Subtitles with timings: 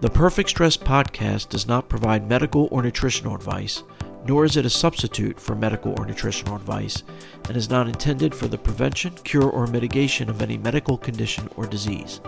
[0.00, 3.82] The Perfect Stress podcast does not provide medical or nutritional advice,
[4.24, 7.02] nor is it a substitute for medical or nutritional advice,
[7.48, 11.66] and is not intended for the prevention, cure, or mitigation of any medical condition or
[11.66, 12.20] disease.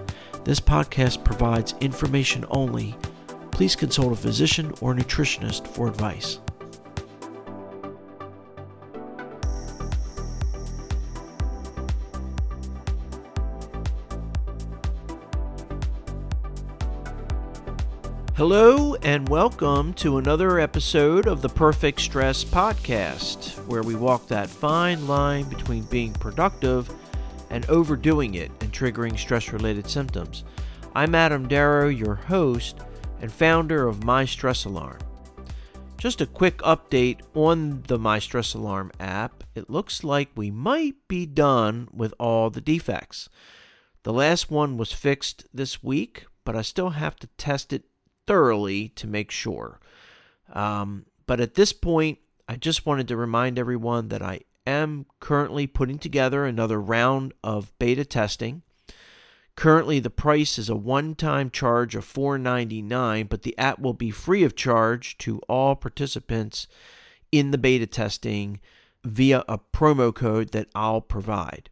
[0.43, 2.97] This podcast provides information only.
[3.53, 6.41] Please consult a physician or nutritionist for advice.
[18.41, 24.49] Hello, and welcome to another episode of the Perfect Stress Podcast, where we walk that
[24.49, 26.91] fine line between being productive
[27.51, 30.45] and overdoing it and triggering stress related symptoms.
[30.95, 32.79] I'm Adam Darrow, your host
[33.21, 35.01] and founder of My Stress Alarm.
[35.99, 39.45] Just a quick update on the My Stress Alarm app.
[39.55, 43.29] It looks like we might be done with all the defects.
[44.03, 47.85] The last one was fixed this week, but I still have to test it
[48.31, 49.81] thoroughly to make sure.
[50.53, 55.67] Um, but at this point, I just wanted to remind everyone that I am currently
[55.67, 58.63] putting together another round of beta testing.
[59.57, 64.13] Currently, the price is a one time charge of $4.99, but the app will be
[64.13, 66.69] free of charge to all participants
[67.33, 68.61] in the beta testing
[69.05, 71.69] via a promo code that I'll provide.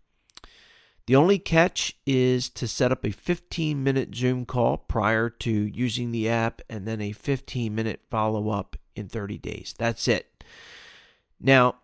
[1.09, 6.13] The only catch is to set up a 15 minute Zoom call prior to using
[6.13, 9.75] the app and then a 15 minute follow up in 30 days.
[9.79, 10.45] That's it.
[11.41, 11.77] Now,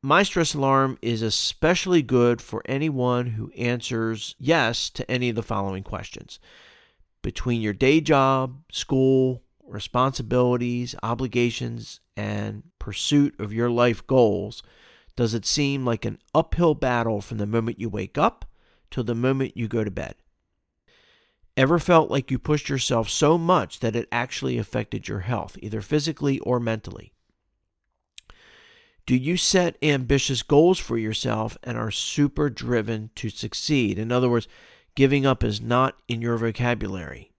[0.00, 5.42] my stress alarm is especially good for anyone who answers yes to any of the
[5.42, 6.38] following questions.
[7.20, 14.62] Between your day job, school, responsibilities, obligations, and pursuit of your life goals,
[15.16, 18.44] does it seem like an uphill battle from the moment you wake up
[18.90, 20.14] till the moment you go to bed.
[21.56, 25.80] Ever felt like you pushed yourself so much that it actually affected your health, either
[25.80, 27.12] physically or mentally?
[29.06, 33.98] Do you set ambitious goals for yourself and are super driven to succeed?
[33.98, 34.46] In other words,
[34.94, 37.32] giving up is not in your vocabulary.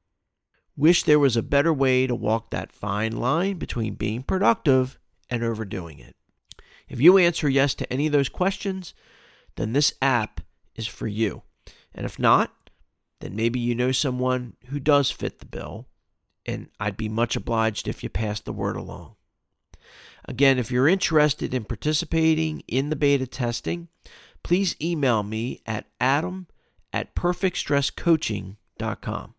[0.75, 4.97] Wish there was a better way to walk that fine line between being productive
[5.29, 6.15] and overdoing it.
[6.87, 8.93] If you answer yes to any of those questions,
[9.55, 10.41] then this app
[10.79, 11.43] is for you.
[11.93, 12.71] And if not,
[13.19, 15.87] then maybe you know someone who does fit the bill,
[16.45, 19.15] and I'd be much obliged if you passed the word along.
[20.25, 23.89] Again, if you're interested in participating in the beta testing,
[24.43, 26.47] please email me at adam
[26.93, 29.33] at perfectstresscoaching.com.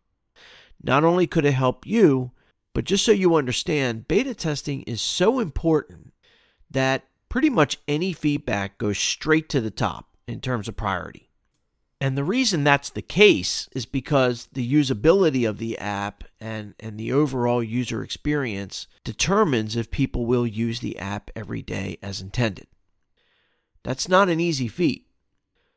[0.82, 2.32] Not only could it help you,
[2.74, 6.12] but just so you understand, beta testing is so important
[6.70, 11.29] that pretty much any feedback goes straight to the top in terms of priority.
[12.00, 16.98] And the reason that's the case is because the usability of the app and, and
[16.98, 22.66] the overall user experience determines if people will use the app every day as intended.
[23.82, 25.08] That's not an easy feat.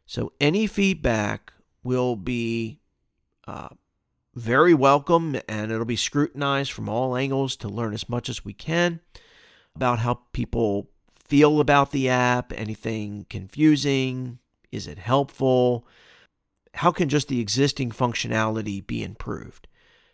[0.06, 1.54] So, any feedback
[1.84, 2.80] will be
[3.46, 3.70] uh,
[4.36, 8.54] very welcome and it'll be scrutinized from all angles to learn as much as we
[8.54, 9.00] can
[9.76, 14.40] about how people feel about the app, anything confusing,
[14.72, 15.88] is it helpful?
[16.76, 19.68] How can just the existing functionality be improved?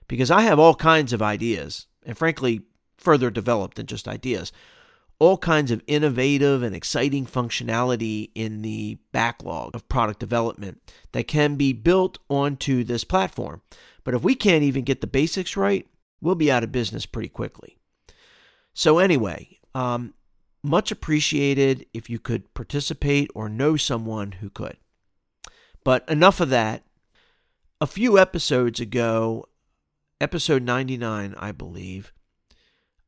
[0.07, 2.63] Because I have all kinds of ideas, and frankly,
[2.97, 4.51] further developed than just ideas,
[5.19, 10.81] all kinds of innovative and exciting functionality in the backlog of product development
[11.11, 13.61] that can be built onto this platform.
[14.03, 15.85] But if we can't even get the basics right,
[16.21, 17.77] we'll be out of business pretty quickly.
[18.73, 20.13] So, anyway, um,
[20.63, 24.77] much appreciated if you could participate or know someone who could.
[25.83, 26.83] But enough of that.
[27.81, 29.45] A few episodes ago,
[30.19, 32.11] episode 99, I believe,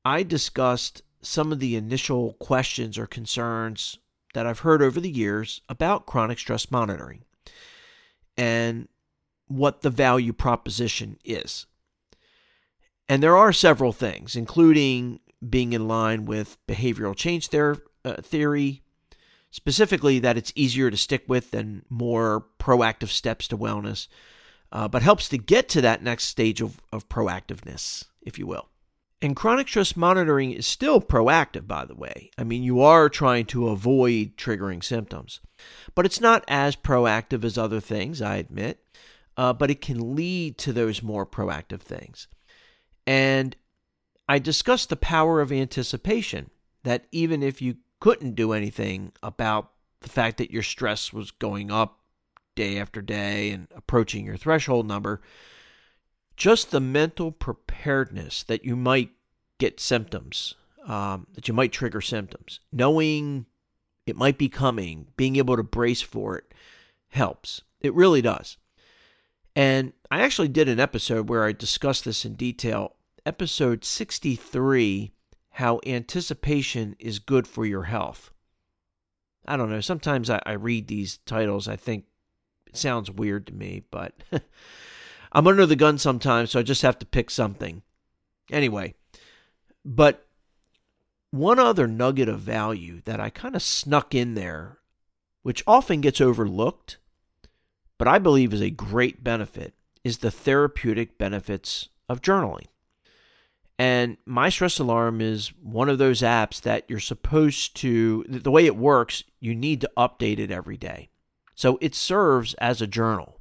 [0.06, 4.00] I discussed some of the initial questions or concerns
[4.34, 7.26] that I've heard over the years about chronic stress monitoring
[8.38, 8.88] and
[9.48, 11.66] what the value proposition is.
[13.10, 18.81] And there are several things, including being in line with behavioral change ther- uh, theory,
[19.52, 24.08] specifically that it's easier to stick with than more proactive steps to wellness,
[24.72, 28.70] uh, but helps to get to that next stage of, of proactiveness, if you will.
[29.22, 32.32] And chronic stress monitoring is still proactive, by the way.
[32.40, 35.42] I mean, you are trying to avoid triggering symptoms,
[35.94, 38.84] but it's not as proactive as other things, I admit,
[39.38, 42.28] uh, but it can lead to those more proactive things.
[43.06, 43.56] And
[44.28, 46.50] I discussed the power of anticipation,
[46.84, 49.72] that even if you couldn't do anything about
[50.02, 52.00] the fact that your stress was going up
[52.56, 55.22] day after day and approaching your threshold number,
[56.36, 59.12] just the mental preparedness that you might
[59.60, 60.56] get symptoms,
[60.86, 63.46] um, that you might trigger symptoms, knowing
[64.08, 66.54] it might be coming, being able to brace for it
[67.10, 67.62] helps.
[67.80, 68.58] It really does.
[69.56, 72.96] And I actually did an episode where I discussed this in detail.
[73.26, 75.14] Episode 63
[75.52, 78.32] How Anticipation is Good for Your Health.
[79.46, 79.82] I don't know.
[79.82, 82.06] Sometimes I, I read these titles, I think
[82.68, 84.14] it sounds weird to me, but
[85.32, 87.82] I'm under the gun sometimes, so I just have to pick something.
[88.52, 88.96] Anyway,
[89.84, 90.26] but
[91.32, 94.80] one other nugget of value that I kind of snuck in there,
[95.44, 96.98] which often gets overlooked,
[97.98, 102.68] but I believe is a great benefit, is the therapeutic benefits of journaling.
[103.82, 108.68] And My Stress Alarm is one of those apps that you're supposed to, the way
[108.68, 111.10] it works, you need to update it every day.
[111.56, 113.40] So it serves as a journal.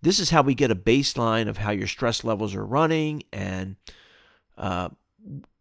[0.00, 3.76] This is how we get a baseline of how your stress levels are running and
[4.56, 4.88] uh,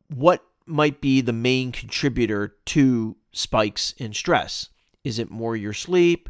[0.07, 4.69] what might be the main contributor to spikes in stress.
[5.03, 6.29] Is it more your sleep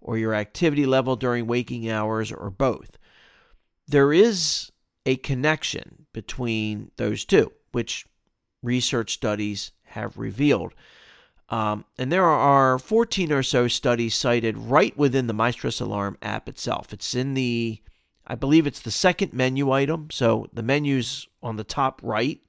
[0.00, 2.98] or your activity level during waking hours or both?
[3.86, 4.71] There is
[5.06, 8.06] a connection between those two, which
[8.62, 10.74] research studies have revealed.
[11.48, 16.16] Um, and there are 14 or so studies cited right within the My Stress Alarm
[16.22, 16.92] app itself.
[16.92, 17.82] It's in the,
[18.26, 20.08] I believe it's the second menu item.
[20.10, 22.40] So the menu's on the top right,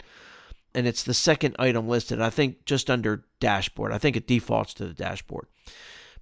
[0.73, 3.91] and it's the second item listed, I think just under dashboard.
[3.91, 5.47] I think it defaults to the dashboard.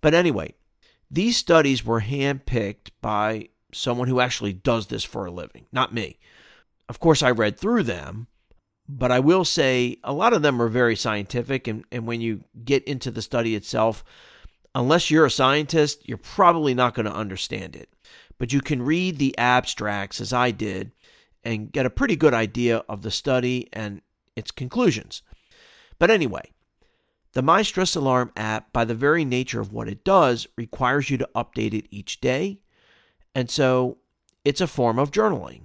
[0.01, 0.55] But anyway,
[1.11, 6.19] these studies were handpicked by someone who actually does this for a living, not me.
[6.89, 8.27] Of course, I read through them,
[8.87, 11.67] but I will say a lot of them are very scientific.
[11.67, 14.03] And, and when you get into the study itself,
[14.75, 17.89] unless you're a scientist, you're probably not going to understand it.
[18.37, 20.91] But you can read the abstracts, as I did,
[21.43, 24.01] and get a pretty good idea of the study and
[24.35, 25.21] its conclusions.
[25.99, 26.51] But anyway,
[27.33, 31.17] the My Stress Alarm app, by the very nature of what it does, requires you
[31.17, 32.59] to update it each day.
[33.35, 33.97] And so
[34.43, 35.63] it's a form of journaling.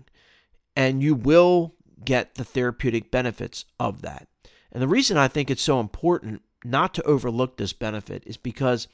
[0.75, 1.75] And you will
[2.05, 4.29] get the therapeutic benefits of that.
[4.73, 8.89] And the reason I think it's so important not to overlook this benefit is because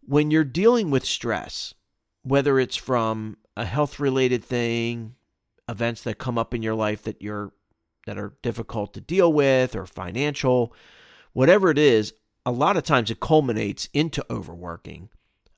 [0.00, 1.74] when you're dealing with stress,
[2.22, 5.14] whether it's from a health related thing,
[5.68, 7.52] events that come up in your life that you're
[8.06, 10.72] that are difficult to deal with or financial,
[11.32, 15.08] whatever it is, a lot of times it culminates into overworking,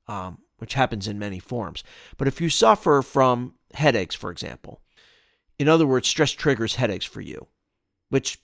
[0.07, 1.83] um, which happens in many forms.
[2.17, 4.81] But if you suffer from headaches, for example,
[5.59, 7.47] in other words, stress triggers headaches for you,
[8.11, 8.41] which,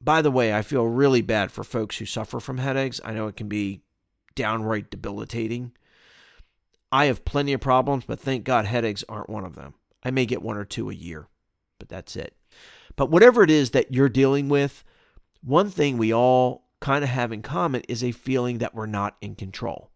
[0.00, 3.00] by the way, I feel really bad for folks who suffer from headaches.
[3.04, 3.82] I know it can be
[4.34, 5.72] downright debilitating.
[6.90, 9.74] I have plenty of problems, but thank God headaches aren't one of them.
[10.02, 11.28] I may get one or two a year,
[11.78, 12.34] but that's it.
[12.96, 14.84] But whatever it is that you're dealing with,
[15.42, 19.16] one thing we all kind of have in common is a feeling that we're not
[19.20, 19.90] in control.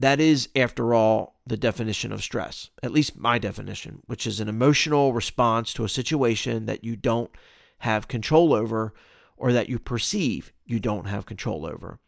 [0.00, 4.48] That is, after all, the definition of stress, at least my definition, which is an
[4.48, 7.30] emotional response to a situation that you don't
[7.78, 8.94] have control over
[9.36, 11.98] or that you perceive you don't have control over.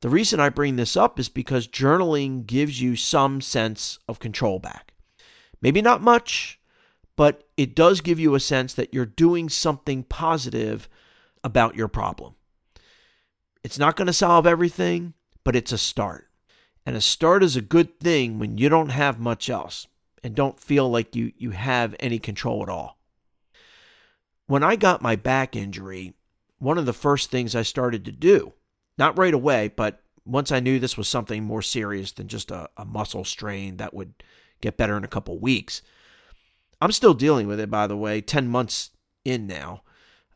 [0.00, 4.60] The reason I bring this up is because journaling gives you some sense of control
[4.60, 4.92] back.
[5.60, 6.60] Maybe not much,
[7.16, 10.88] but it does give you a sense that you're doing something positive
[11.42, 12.34] about your problem.
[13.64, 16.27] It's not going to solve everything, but it's a start.
[16.88, 19.88] And a start is a good thing when you don't have much else
[20.24, 22.98] and don't feel like you, you have any control at all.
[24.46, 26.14] When I got my back injury,
[26.58, 28.54] one of the first things I started to do,
[28.96, 32.70] not right away, but once I knew this was something more serious than just a,
[32.78, 34.14] a muscle strain that would
[34.62, 35.82] get better in a couple weeks.
[36.80, 38.92] I'm still dealing with it, by the way, 10 months
[39.26, 39.82] in now.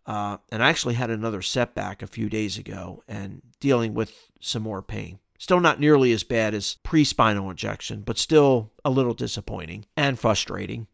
[0.04, 4.62] Uh, and I actually had another setback a few days ago and dealing with some
[4.62, 5.18] more pain.
[5.42, 10.16] Still not nearly as bad as pre spinal injection, but still a little disappointing and
[10.16, 10.86] frustrating.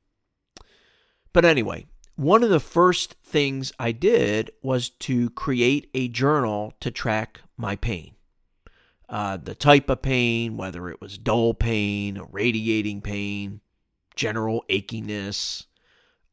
[1.35, 1.85] But anyway,
[2.17, 7.76] one of the first things I did was to create a journal to track my
[7.76, 8.14] pain.
[9.07, 13.61] Uh, the type of pain, whether it was dull pain, radiating pain,
[14.17, 15.67] general achiness,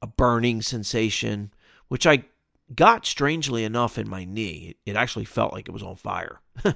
[0.01, 1.51] a burning sensation,
[1.89, 2.23] which I
[2.73, 4.77] got strangely enough in my knee.
[4.85, 6.39] It actually felt like it was on fire.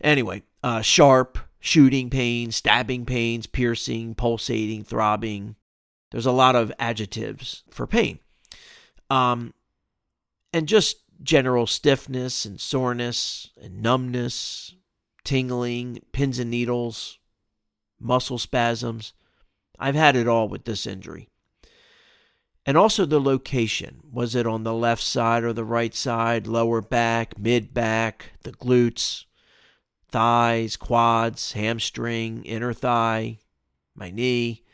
[0.00, 5.56] Anyway, uh, sharp, shooting pains, stabbing pains, piercing, pulsating, throbbing.
[6.10, 8.18] There's a lot of adjectives for pain.
[9.10, 9.54] Um,
[10.52, 14.74] and just general stiffness and soreness and numbness,
[15.24, 17.18] tingling, pins and needles,
[18.00, 19.12] muscle spasms.
[19.78, 21.28] I've had it all with this injury.
[22.64, 24.00] And also the location.
[24.10, 28.52] Was it on the left side or the right side, lower back, mid back, the
[28.52, 29.24] glutes,
[30.08, 33.38] thighs, quads, hamstring, inner thigh,
[33.94, 34.64] my knee?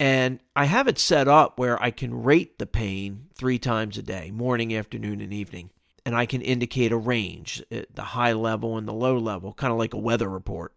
[0.00, 4.02] And I have it set up where I can rate the pain three times a
[4.02, 5.70] day morning, afternoon, and evening.
[6.06, 9.72] And I can indicate a range, uh, the high level and the low level, kind
[9.72, 10.72] of like a weather report.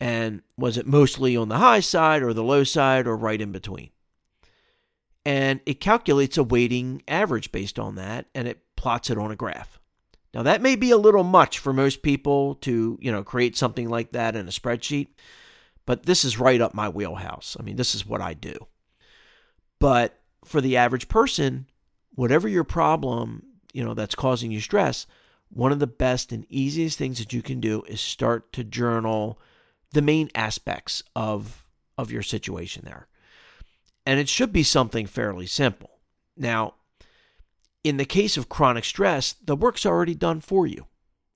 [0.00, 3.52] And was it mostly on the high side or the low side or right in
[3.52, 3.90] between?
[5.24, 9.36] And it calculates a weighting average based on that and it plots it on a
[9.36, 9.78] graph.
[10.34, 13.88] Now that may be a little much for most people to, you know, create something
[13.88, 15.08] like that in a spreadsheet
[15.86, 17.56] but this is right up my wheelhouse.
[17.58, 18.54] I mean, this is what I do.
[19.78, 21.66] But for the average person,
[22.14, 25.06] whatever your problem, you know, that's causing you stress,
[25.50, 29.38] one of the best and easiest things that you can do is start to journal
[29.92, 33.06] the main aspects of of your situation there.
[34.04, 36.00] And it should be something fairly simple.
[36.36, 36.74] Now,
[37.84, 40.86] in the case of chronic stress, the work's already done for you.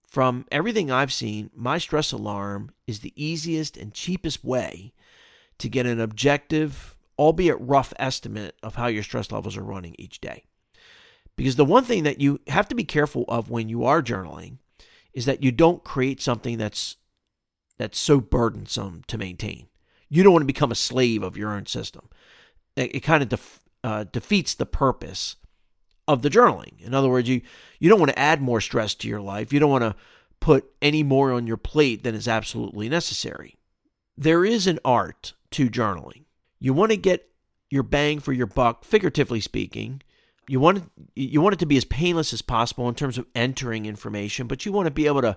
[0.09, 4.95] From everything I've seen, my stress alarm is the easiest and cheapest way
[5.59, 10.23] to get an objective, albeit rough estimate of how your stress levels are running each
[10.23, 10.45] day.
[11.37, 14.57] Because the one thing that you have to be careful of when you are journaling
[15.12, 16.97] is that you don't create something that's
[17.76, 19.69] that's so burdensome to maintain.
[20.09, 22.09] You don't want to become a slave of your own system.
[22.75, 25.37] It, it kind of def, uh, defeats the purpose
[26.09, 26.81] of the journaling.
[26.81, 27.43] In other words, you
[27.79, 29.53] you don't want to add more stress to your life.
[29.53, 29.95] You don't want to
[30.41, 33.57] put any more on your plate than is absolutely necessary.
[34.17, 36.25] There is an art to journaling.
[36.59, 37.29] You want to get
[37.71, 40.03] your bang for your buck, figuratively speaking.
[40.49, 43.85] You want you want it to be as painless as possible in terms of entering
[43.85, 45.37] information, but you want to be able to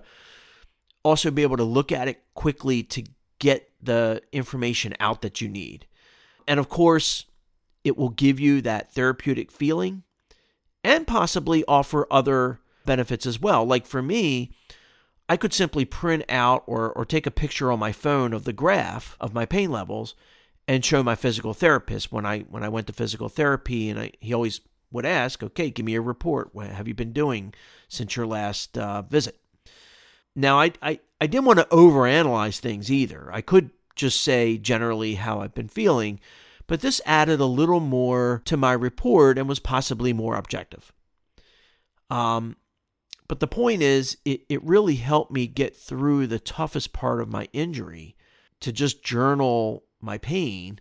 [1.04, 3.04] also be able to look at it quickly to
[3.38, 5.86] get the information out that you need.
[6.48, 7.26] And of course,
[7.84, 10.04] it will give you that therapeutic feeling
[10.84, 13.64] and possibly offer other benefits as well.
[13.64, 14.52] Like for me,
[15.28, 18.52] I could simply print out or, or take a picture on my phone of the
[18.52, 20.14] graph of my pain levels
[20.68, 24.12] and show my physical therapist when I when I went to physical therapy and I,
[24.20, 24.60] he always
[24.90, 26.50] would ask, okay, give me a report.
[26.52, 27.54] What have you been doing
[27.88, 29.38] since your last uh, visit?
[30.36, 33.30] Now, I, I, I didn't want to overanalyze things either.
[33.32, 36.20] I could just say generally how I've been feeling,
[36.72, 40.90] but this added a little more to my report and was possibly more objective.
[42.08, 42.56] Um,
[43.28, 47.28] but the point is, it, it really helped me get through the toughest part of
[47.28, 48.16] my injury
[48.60, 50.80] to just journal my pain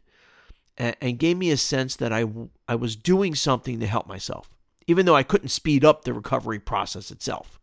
[0.77, 2.23] and, and gave me a sense that I,
[2.69, 4.49] I was doing something to help myself,
[4.87, 7.59] even though I couldn't speed up the recovery process itself.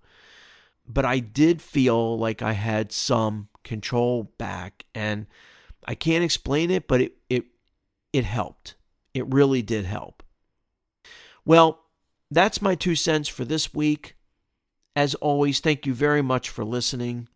[0.86, 5.26] But I did feel like I had some control back, and
[5.86, 7.46] I can't explain it, but it, it
[8.12, 8.74] it helped.
[9.14, 10.22] It really did help.
[11.44, 11.84] Well,
[12.30, 14.16] that's my two cents for this week.
[14.94, 17.28] As always, thank you very much for listening.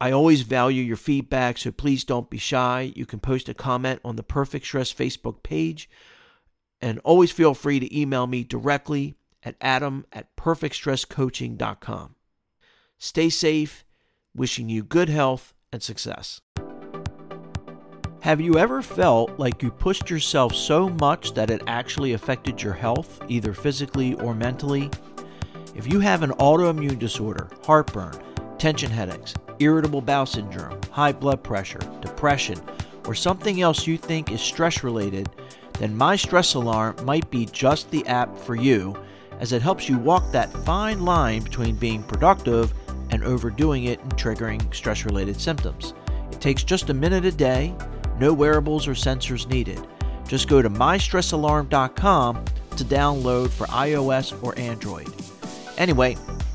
[0.00, 2.92] I always value your feedback, so please don't be shy.
[2.94, 5.90] You can post a comment on the Perfect Stress Facebook page,
[6.80, 12.14] and always feel free to email me directly at adam at perfectstresscoaching.com.
[12.98, 13.84] Stay safe,
[14.34, 16.40] wishing you good health and success.
[18.28, 22.74] Have you ever felt like you pushed yourself so much that it actually affected your
[22.74, 24.90] health, either physically or mentally?
[25.74, 28.22] If you have an autoimmune disorder, heartburn,
[28.58, 32.60] tension headaches, irritable bowel syndrome, high blood pressure, depression,
[33.06, 35.30] or something else you think is stress related,
[35.78, 38.94] then My Stress Alarm might be just the app for you
[39.40, 42.74] as it helps you walk that fine line between being productive
[43.08, 45.94] and overdoing it and triggering stress related symptoms.
[46.30, 47.74] It takes just a minute a day
[48.18, 49.86] no wearables or sensors needed.
[50.26, 52.44] Just go to mystressalarm.com
[52.76, 55.08] to download for iOS or Android.
[55.78, 56.14] Anyway,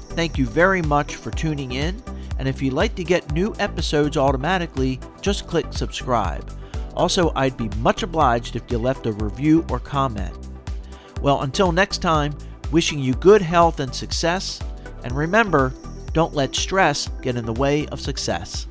[0.10, 2.02] thank you very much for tuning in.
[2.40, 6.52] And if you'd like to get new episodes automatically, just click subscribe.
[6.96, 10.38] Also, I'd be much obliged if you left a review or comment.
[11.22, 12.36] Well, until next time,
[12.72, 14.60] wishing you good health and success.
[15.04, 15.74] And remember,
[16.12, 18.68] don't let stress get in the way of success.